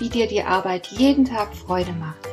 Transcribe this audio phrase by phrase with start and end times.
[0.00, 2.26] wie dir die Arbeit jeden Tag Freude macht.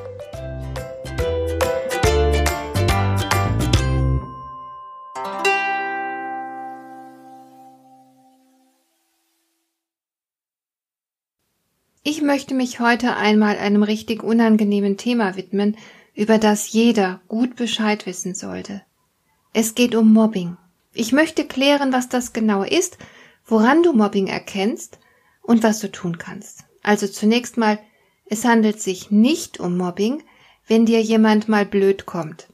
[12.04, 15.76] Ich möchte mich heute einmal einem richtig unangenehmen Thema widmen,
[16.16, 18.82] über das jeder gut Bescheid wissen sollte.
[19.52, 20.56] Es geht um Mobbing.
[20.94, 22.98] Ich möchte klären, was das genau ist,
[23.46, 25.00] woran du Mobbing erkennst
[25.42, 26.67] und was du tun kannst.
[26.88, 27.80] Also zunächst mal,
[28.28, 30.24] es handelt sich nicht um Mobbing,
[30.68, 32.48] wenn dir jemand mal blöd kommt.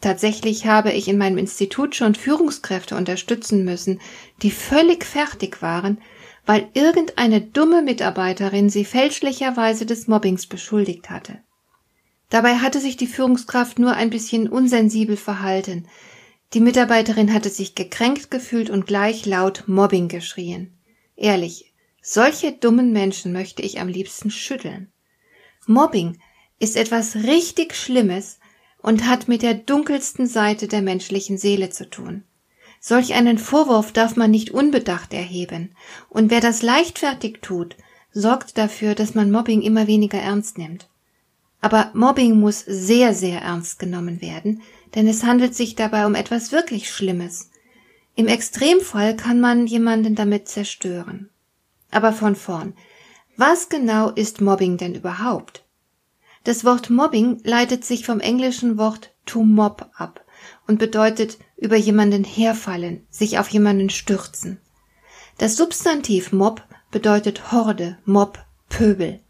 [0.00, 4.00] Tatsächlich habe ich in meinem Institut schon Führungskräfte unterstützen müssen,
[4.40, 6.00] die völlig fertig waren,
[6.46, 11.40] weil irgendeine dumme Mitarbeiterin sie fälschlicherweise des Mobbings beschuldigt hatte.
[12.30, 15.88] Dabei hatte sich die Führungskraft nur ein bisschen unsensibel verhalten.
[16.54, 20.72] Die Mitarbeiterin hatte sich gekränkt gefühlt und gleich laut Mobbing geschrien.
[21.16, 21.71] Ehrlich,
[22.02, 24.92] solche dummen Menschen möchte ich am liebsten schütteln.
[25.66, 26.18] Mobbing
[26.58, 28.38] ist etwas richtig Schlimmes
[28.82, 32.24] und hat mit der dunkelsten Seite der menschlichen Seele zu tun.
[32.80, 35.74] Solch einen Vorwurf darf man nicht unbedacht erheben,
[36.08, 37.76] und wer das leichtfertig tut,
[38.12, 40.88] sorgt dafür, dass man Mobbing immer weniger ernst nimmt.
[41.60, 44.62] Aber Mobbing muss sehr, sehr ernst genommen werden,
[44.96, 47.50] denn es handelt sich dabei um etwas wirklich Schlimmes.
[48.16, 51.30] Im Extremfall kann man jemanden damit zerstören.
[51.92, 52.74] Aber von vorn.
[53.36, 55.64] Was genau ist Mobbing denn überhaupt?
[56.44, 60.24] Das Wort Mobbing leitet sich vom englischen Wort to mob ab
[60.66, 64.60] und bedeutet über jemanden herfallen, sich auf jemanden stürzen.
[65.38, 69.20] Das Substantiv Mob bedeutet Horde, Mob, Pöbel.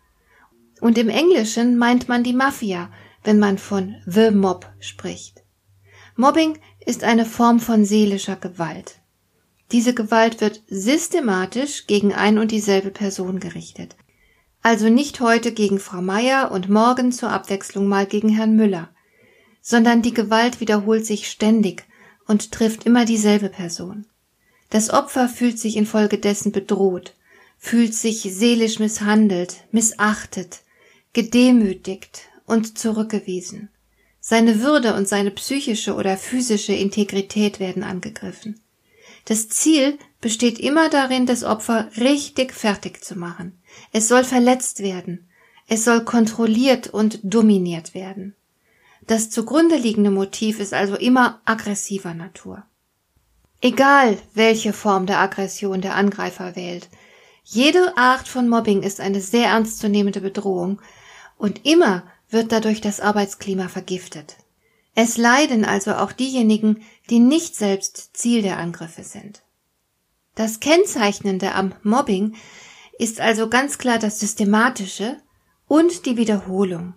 [0.81, 2.91] Und im Englischen meint man die Mafia,
[3.25, 5.43] wenn man von The Mob spricht.
[6.17, 9.02] Mobbing ist eine Form von seelischer Gewalt.
[9.73, 13.97] Diese Gewalt wird systematisch gegen ein und dieselbe Person gerichtet.
[14.61, 18.91] Also nicht heute gegen Frau Meier und morgen zur Abwechslung mal gegen Herrn Müller,
[19.63, 21.85] sondern die Gewalt wiederholt sich ständig
[22.27, 24.07] und trifft immer dieselbe Person.
[24.71, 27.15] Das Opfer fühlt sich infolgedessen bedroht,
[27.59, 30.61] fühlt sich seelisch misshandelt, missachtet,
[31.13, 33.69] gedemütigt und zurückgewiesen.
[34.21, 38.62] Seine Würde und seine psychische oder physische Integrität werden angegriffen.
[39.25, 43.61] Das Ziel besteht immer darin, das Opfer richtig fertig zu machen.
[43.93, 45.29] Es soll verletzt werden.
[45.69, 48.35] Es soll kontrolliert und dominiert werden.
[49.07, 52.65] Das zugrunde liegende Motiv ist also immer aggressiver Natur.
[53.61, 56.89] Egal, welche Form der Aggression der Angreifer wählt,
[57.45, 60.81] jede Art von Mobbing ist eine sehr ernstzunehmende Bedrohung
[61.37, 64.37] und immer wird dadurch das Arbeitsklima vergiftet.
[64.95, 69.43] Es leiden also auch diejenigen, die nicht selbst Ziel der Angriffe sind.
[70.35, 72.35] Das Kennzeichnende am Mobbing
[72.99, 75.17] ist also ganz klar das Systematische
[75.67, 76.95] und die Wiederholung.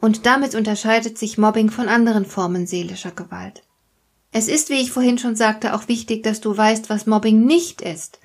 [0.00, 3.62] Und damit unterscheidet sich Mobbing von anderen Formen seelischer Gewalt.
[4.32, 7.80] Es ist, wie ich vorhin schon sagte, auch wichtig, dass du weißt, was Mobbing nicht
[7.80, 8.20] ist.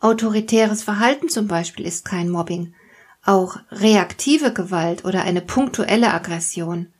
[0.00, 2.74] Autoritäres Verhalten zum Beispiel ist kein Mobbing.
[3.24, 6.92] Auch reaktive Gewalt oder eine punktuelle Aggression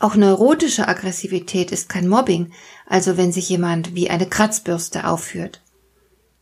[0.00, 2.52] auch neurotische Aggressivität ist kein Mobbing,
[2.86, 5.62] also wenn sich jemand wie eine Kratzbürste aufführt.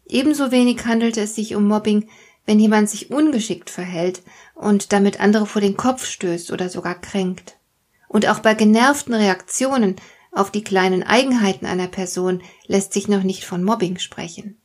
[0.06, 2.08] Ebenso wenig handelt es sich um Mobbing,
[2.46, 4.22] wenn jemand sich ungeschickt verhält
[4.54, 7.58] und damit andere vor den Kopf stößt oder sogar kränkt.
[8.06, 9.96] Und auch bei genervten Reaktionen
[10.30, 14.56] auf die kleinen Eigenheiten einer Person lässt sich noch nicht von Mobbing sprechen.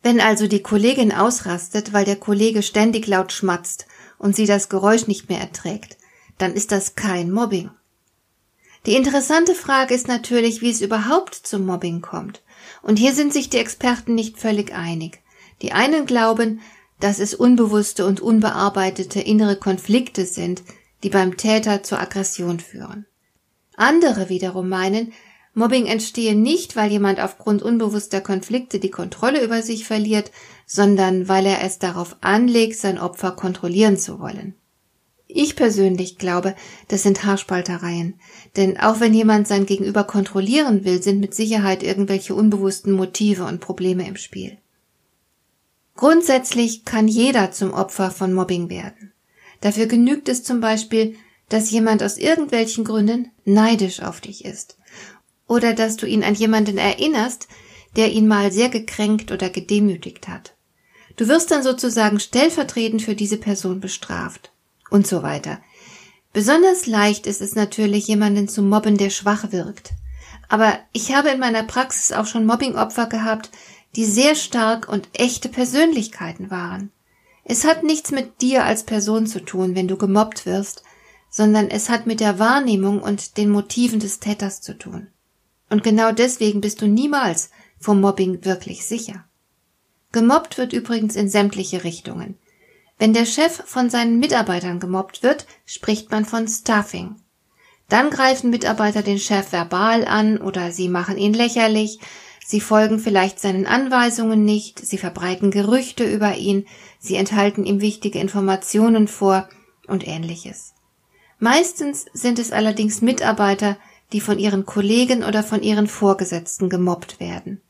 [0.00, 3.86] Wenn also die Kollegin ausrastet, weil der Kollege ständig laut schmatzt
[4.18, 5.98] und sie das Geräusch nicht mehr erträgt,
[6.38, 7.72] dann ist das kein Mobbing.
[8.86, 12.42] Die interessante Frage ist natürlich, wie es überhaupt zum Mobbing kommt.
[12.82, 15.20] Und hier sind sich die Experten nicht völlig einig.
[15.62, 16.60] Die einen glauben,
[16.98, 20.62] dass es unbewusste und unbearbeitete innere Konflikte sind,
[21.02, 23.06] die beim Täter zur Aggression führen.
[23.76, 25.12] Andere wiederum meinen,
[25.54, 30.30] Mobbing entstehe nicht, weil jemand aufgrund unbewusster Konflikte die Kontrolle über sich verliert,
[30.66, 34.54] sondern weil er es darauf anlegt, sein Opfer kontrollieren zu wollen.
[35.34, 36.54] Ich persönlich glaube,
[36.88, 38.20] das sind Haarspaltereien.
[38.56, 43.60] Denn auch wenn jemand sein Gegenüber kontrollieren will, sind mit Sicherheit irgendwelche unbewussten Motive und
[43.60, 44.58] Probleme im Spiel.
[45.96, 49.12] Grundsätzlich kann jeder zum Opfer von Mobbing werden.
[49.60, 51.16] Dafür genügt es zum Beispiel,
[51.48, 54.76] dass jemand aus irgendwelchen Gründen neidisch auf dich ist.
[55.46, 57.48] Oder dass du ihn an jemanden erinnerst,
[57.96, 60.54] der ihn mal sehr gekränkt oder gedemütigt hat.
[61.16, 64.51] Du wirst dann sozusagen stellvertretend für diese Person bestraft.
[64.92, 65.58] Und so weiter.
[66.34, 69.92] Besonders leicht ist es natürlich, jemanden zu mobben, der schwach wirkt.
[70.50, 73.50] Aber ich habe in meiner Praxis auch schon Mobbingopfer gehabt,
[73.96, 76.90] die sehr stark und echte Persönlichkeiten waren.
[77.42, 80.82] Es hat nichts mit dir als Person zu tun, wenn du gemobbt wirst,
[81.30, 85.06] sondern es hat mit der Wahrnehmung und den Motiven des Täters zu tun.
[85.70, 87.48] Und genau deswegen bist du niemals
[87.78, 89.24] vor Mobbing wirklich sicher.
[90.12, 92.36] Gemobbt wird übrigens in sämtliche Richtungen.
[92.98, 97.16] Wenn der Chef von seinen Mitarbeitern gemobbt wird, spricht man von Stuffing.
[97.88, 101.98] Dann greifen Mitarbeiter den Chef verbal an oder sie machen ihn lächerlich,
[102.46, 106.66] sie folgen vielleicht seinen Anweisungen nicht, sie verbreiten Gerüchte über ihn,
[106.98, 109.48] sie enthalten ihm wichtige Informationen vor
[109.88, 110.74] und ähnliches.
[111.38, 113.76] Meistens sind es allerdings Mitarbeiter,
[114.12, 117.60] die von ihren Kollegen oder von ihren Vorgesetzten gemobbt werden.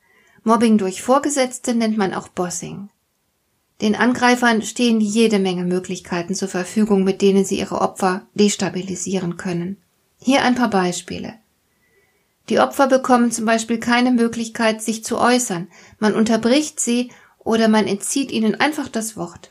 [0.45, 2.91] Mobbing durch Vorgesetzte nennt man auch Bossing.
[3.83, 9.77] Den Angreifern stehen jede Menge Möglichkeiten zur Verfügung, mit denen sie ihre Opfer destabilisieren können.
[10.19, 11.35] Hier ein paar Beispiele.
[12.49, 15.67] Die Opfer bekommen zum Beispiel keine Möglichkeit, sich zu äußern,
[15.99, 19.49] man unterbricht sie oder man entzieht ihnen einfach das Wort.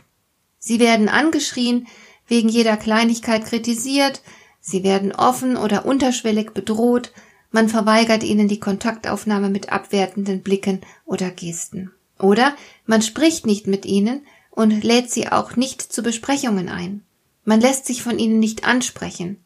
[0.60, 1.88] Sie werden angeschrien,
[2.28, 4.22] wegen jeder Kleinigkeit kritisiert,
[4.62, 7.12] sie werden offen oder unterschwellig bedroht,
[7.52, 11.92] man verweigert ihnen die Kontaktaufnahme mit abwertenden Blicken oder Gesten.
[12.22, 17.04] Oder man spricht nicht mit ihnen und lädt sie auch nicht zu Besprechungen ein.
[17.44, 19.44] Man lässt sich von ihnen nicht ansprechen.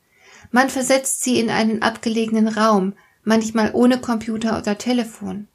[0.52, 2.94] Man versetzt sie in einen abgelegenen Raum,
[3.24, 5.48] manchmal ohne Computer oder Telefon.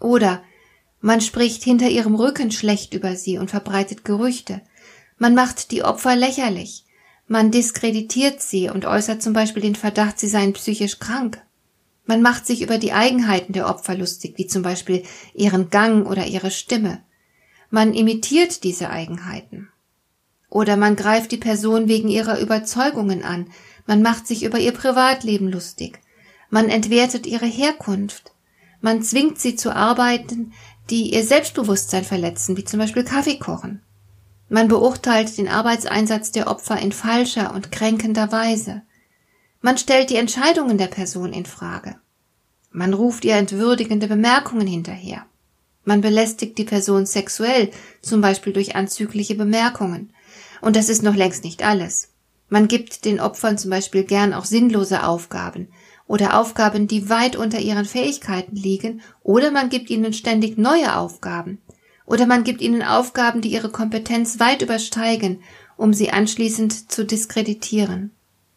[0.00, 0.42] Oder
[1.00, 4.62] man spricht hinter ihrem Rücken schlecht über sie und verbreitet Gerüchte.
[5.18, 6.84] Man macht die Opfer lächerlich.
[7.26, 11.42] Man diskreditiert sie und äußert zum Beispiel den Verdacht, sie seien psychisch krank.
[12.06, 16.26] Man macht sich über die Eigenheiten der Opfer lustig, wie zum Beispiel ihren Gang oder
[16.26, 17.02] ihre Stimme.
[17.70, 19.70] Man imitiert diese Eigenheiten.
[20.50, 23.48] Oder man greift die Person wegen ihrer Überzeugungen an,
[23.86, 26.00] man macht sich über ihr Privatleben lustig,
[26.50, 28.32] man entwertet ihre Herkunft,
[28.80, 30.52] man zwingt sie zu Arbeiten,
[30.90, 33.82] die ihr Selbstbewusstsein verletzen, wie zum Beispiel Kaffee kochen.
[34.48, 38.82] Man beurteilt den Arbeitseinsatz der Opfer in falscher und kränkender Weise.
[39.64, 41.96] Man stellt die Entscheidungen der Person in Frage.
[42.70, 45.24] Man ruft ihr entwürdigende Bemerkungen hinterher.
[45.84, 47.70] Man belästigt die Person sexuell,
[48.02, 50.12] zum Beispiel durch anzügliche Bemerkungen.
[50.60, 52.10] Und das ist noch längst nicht alles.
[52.50, 55.68] Man gibt den Opfern zum Beispiel gern auch sinnlose Aufgaben
[56.06, 61.56] oder Aufgaben, die weit unter ihren Fähigkeiten liegen, oder man gibt ihnen ständig neue Aufgaben,
[62.04, 65.42] oder man gibt ihnen Aufgaben, die ihre Kompetenz weit übersteigen,
[65.78, 68.10] um sie anschließend zu diskreditieren.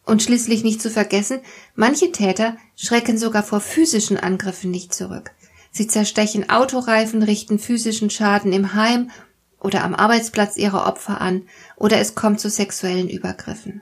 [0.08, 1.42] Und schließlich nicht zu vergessen,
[1.76, 5.32] manche Täter schrecken sogar vor physischen Angriffen nicht zurück.
[5.70, 9.12] Sie zerstechen Autoreifen, richten physischen Schaden im Heim
[9.60, 11.44] oder am Arbeitsplatz ihrer Opfer an,
[11.76, 13.82] oder es kommt zu sexuellen Übergriffen.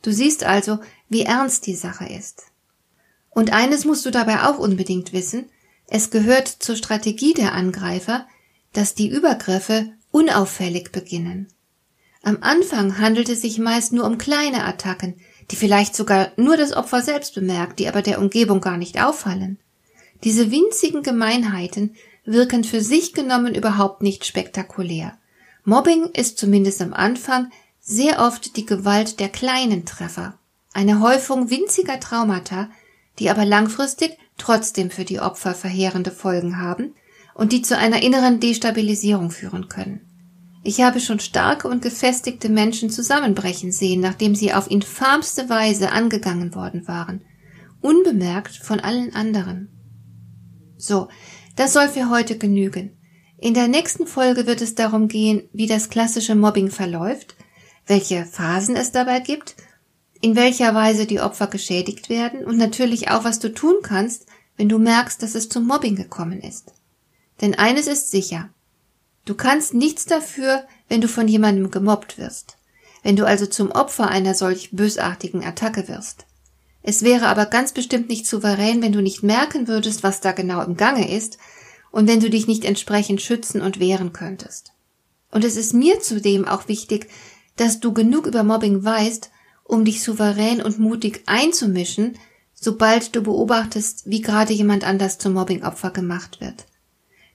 [0.00, 0.78] Du siehst also,
[1.10, 2.44] wie ernst die Sache ist.
[3.28, 5.50] Und eines musst du dabei auch unbedingt wissen,
[5.88, 8.26] es gehört zur Strategie der Angreifer,
[8.72, 11.48] dass die Übergriffe unauffällig beginnen.
[12.22, 15.16] Am Anfang handelt es sich meist nur um kleine Attacken,
[15.50, 19.58] die vielleicht sogar nur das Opfer selbst bemerkt, die aber der Umgebung gar nicht auffallen.
[20.22, 25.18] Diese winzigen Gemeinheiten wirken für sich genommen überhaupt nicht spektakulär.
[25.64, 30.38] Mobbing ist zumindest am Anfang sehr oft die Gewalt der kleinen Treffer,
[30.72, 32.70] eine Häufung winziger Traumata,
[33.18, 36.94] die aber langfristig trotzdem für die Opfer verheerende Folgen haben
[37.34, 40.00] und die zu einer inneren Destabilisierung führen können.
[40.66, 46.54] Ich habe schon starke und gefestigte Menschen zusammenbrechen sehen, nachdem sie auf infamste Weise angegangen
[46.54, 47.20] worden waren,
[47.82, 49.68] unbemerkt von allen anderen.
[50.78, 51.08] So,
[51.54, 52.96] das soll für heute genügen.
[53.36, 57.36] In der nächsten Folge wird es darum gehen, wie das klassische Mobbing verläuft,
[57.86, 59.56] welche Phasen es dabei gibt,
[60.22, 64.24] in welcher Weise die Opfer geschädigt werden und natürlich auch, was du tun kannst,
[64.56, 66.72] wenn du merkst, dass es zum Mobbing gekommen ist.
[67.42, 68.48] Denn eines ist sicher,
[69.24, 72.56] Du kannst nichts dafür, wenn du von jemandem gemobbt wirst,
[73.02, 76.26] wenn du also zum Opfer einer solch bösartigen Attacke wirst.
[76.82, 80.62] Es wäre aber ganz bestimmt nicht souverän, wenn du nicht merken würdest, was da genau
[80.62, 81.38] im Gange ist,
[81.90, 84.72] und wenn du dich nicht entsprechend schützen und wehren könntest.
[85.30, 87.08] Und es ist mir zudem auch wichtig,
[87.56, 89.30] dass du genug über Mobbing weißt,
[89.62, 92.18] um dich souverän und mutig einzumischen,
[92.52, 96.66] sobald du beobachtest, wie gerade jemand anders zum Mobbingopfer gemacht wird.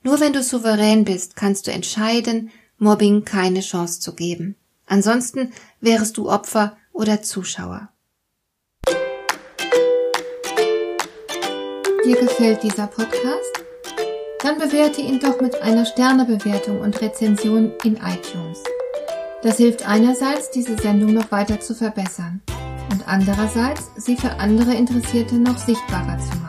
[0.09, 2.49] Nur wenn du souverän bist, kannst du entscheiden,
[2.79, 4.55] Mobbing keine Chance zu geben.
[4.87, 7.89] Ansonsten wärest du Opfer oder Zuschauer.
[12.03, 13.53] Dir gefällt dieser Podcast?
[14.41, 18.63] Dann bewerte ihn doch mit einer Sternebewertung und Rezension in iTunes.
[19.43, 22.41] Das hilft einerseits, diese Sendung noch weiter zu verbessern
[22.91, 26.48] und andererseits, sie für andere Interessierte noch sichtbarer zu machen.